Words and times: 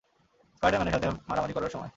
স্পাইডার-ম্যানের 0.55 0.95
সাথে 0.95 1.07
মারামারি 1.29 1.53
করার 1.53 1.69
সময়। 1.69 1.89